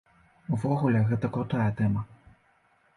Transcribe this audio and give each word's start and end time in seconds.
Увогуле, 0.57 1.03
гэта 1.11 1.31
крутая 1.37 1.71
тэма. 1.85 2.09